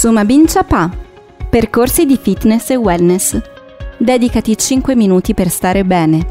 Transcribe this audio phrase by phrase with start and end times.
[0.00, 0.90] Suma Bincia Pa.
[1.50, 3.38] Percorsi di fitness e wellness.
[3.98, 6.26] Dedicati 5 minuti per stare bene.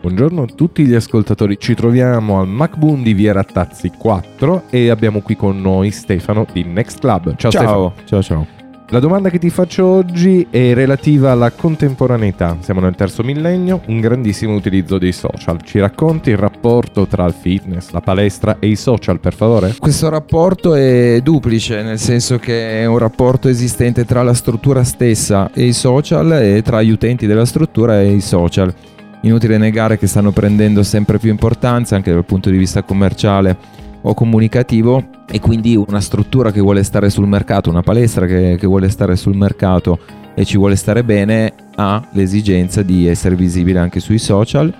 [0.00, 5.20] Buongiorno a tutti gli ascoltatori, ci troviamo al MacBoon di Via Rattazzi 4 e abbiamo
[5.20, 7.36] qui con noi Stefano di Next Club.
[7.36, 7.94] Ciao, Ciao, Stefano.
[8.04, 8.67] ciao, ciao.
[8.90, 12.56] La domanda che ti faccio oggi è relativa alla contemporaneità.
[12.60, 15.60] Siamo nel terzo millennio, un grandissimo utilizzo dei social.
[15.60, 19.74] Ci racconti il rapporto tra il fitness, la palestra e i social, per favore?
[19.78, 25.50] Questo rapporto è duplice, nel senso che è un rapporto esistente tra la struttura stessa
[25.52, 28.72] e i social e tra gli utenti della struttura e i social.
[29.20, 33.54] Inutile negare che stanno prendendo sempre più importanza anche dal punto di vista commerciale
[34.02, 38.66] o comunicativo e quindi una struttura che vuole stare sul mercato, una palestra che, che
[38.66, 39.98] vuole stare sul mercato
[40.34, 44.72] e ci vuole stare bene ha l'esigenza di essere visibile anche sui social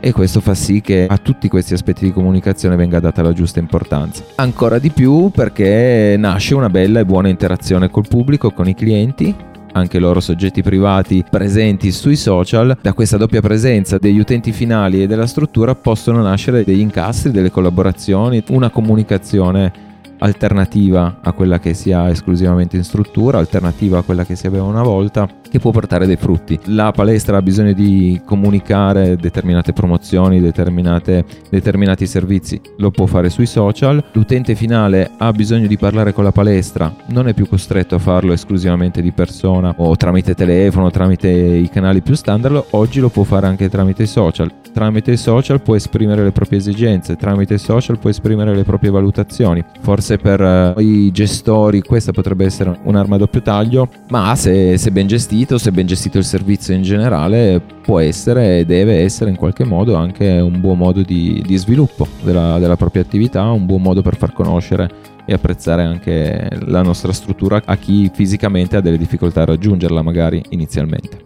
[0.00, 3.58] e questo fa sì che a tutti questi aspetti di comunicazione venga data la giusta
[3.58, 4.22] importanza.
[4.34, 9.34] Ancora di più perché nasce una bella e buona interazione col pubblico, con i clienti
[9.74, 15.06] anche loro soggetti privati presenti sui social, da questa doppia presenza degli utenti finali e
[15.06, 19.92] della struttura possono nascere degli incastri, delle collaborazioni, una comunicazione
[20.24, 24.64] alternativa a quella che si ha esclusivamente in struttura, alternativa a quella che si aveva
[24.64, 26.58] una volta, che può portare dei frutti.
[26.64, 33.46] La palestra ha bisogno di comunicare determinate promozioni, determinate, determinati servizi, lo può fare sui
[33.46, 34.02] social.
[34.12, 38.32] L'utente finale ha bisogno di parlare con la palestra, non è più costretto a farlo
[38.32, 43.46] esclusivamente di persona o tramite telefono, tramite i canali più standard, oggi lo può fare
[43.46, 44.50] anche tramite i social.
[44.72, 48.90] Tramite i social può esprimere le proprie esigenze, tramite i social può esprimere le proprie
[48.90, 49.62] valutazioni.
[49.80, 54.90] Forse per eh, i gestori questa potrebbe essere un'arma a doppio taglio, ma se, se
[54.90, 59.36] ben gestito, se ben gestito il servizio in generale, può essere e deve essere in
[59.36, 63.82] qualche modo anche un buon modo di, di sviluppo della, della propria attività, un buon
[63.82, 68.98] modo per far conoscere e apprezzare anche la nostra struttura a chi fisicamente ha delle
[68.98, 71.23] difficoltà a raggiungerla magari inizialmente.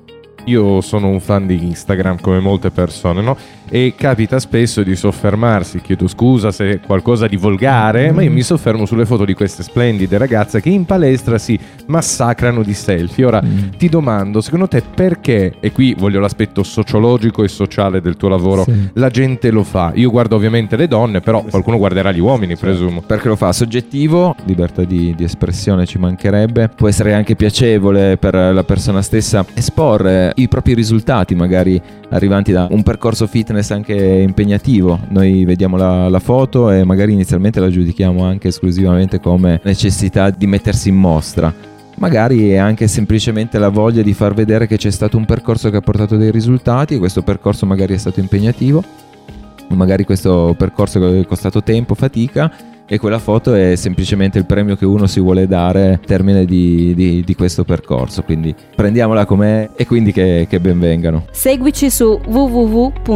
[0.49, 3.37] Io sono un fan di Instagram come molte persone, no?
[3.71, 8.41] E capita spesso di soffermarsi, chiedo scusa se è qualcosa di volgare, ma io mi
[8.41, 13.27] soffermo sulle foto di queste splendide ragazze che in palestra si massacrano di selfie.
[13.27, 13.73] Ora Mm.
[13.77, 18.63] ti domando, secondo te perché, e qui voglio l'aspetto sociologico e sociale del tuo lavoro,
[18.65, 18.89] Sì.
[18.95, 19.93] la gente lo fa?
[19.97, 23.03] Io guardo ovviamente le donne, però qualcuno guarderà gli uomini, presumo.
[23.03, 28.35] Perché lo fa soggettivo, libertà di, di espressione ci mancherebbe, può essere anche piacevole per
[28.35, 34.99] la persona stessa esporre i propri risultati, magari arrivanti da un percorso fitness anche impegnativo.
[35.09, 40.47] Noi vediamo la, la foto e magari inizialmente la giudichiamo anche esclusivamente come necessità di
[40.47, 41.53] mettersi in mostra.
[41.97, 45.79] Magari è anche semplicemente la voglia di far vedere che c'è stato un percorso che
[45.79, 48.85] ha portato dei risultati e questo percorso magari è stato impegnativo,
[49.71, 54.87] magari questo percorso è costato tempo, fatica e quella foto è semplicemente il premio che
[54.87, 58.23] uno si vuole dare al termine di, di- di questo percorso.
[58.23, 61.25] Quindi prendiamola com'è e quindi che, che ben vengano.
[61.31, 63.09] Seguici su www.mboom.it.